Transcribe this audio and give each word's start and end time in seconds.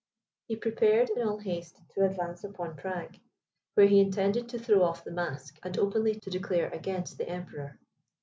He 0.47 0.55
prepared, 0.55 1.11
in 1.11 1.21
all 1.21 1.37
haste, 1.37 1.79
to 1.93 2.03
advance 2.03 2.43
upon 2.43 2.75
Prague, 2.75 3.17
where 3.75 3.85
he 3.85 3.99
intended 3.99 4.49
to 4.49 4.57
throw 4.57 4.81
off 4.81 5.03
the 5.03 5.11
mask, 5.11 5.59
and 5.61 5.77
openly 5.77 6.15
to 6.21 6.31
declare 6.31 6.69
against 6.69 7.19
the 7.19 7.29
Emperor. 7.29 7.77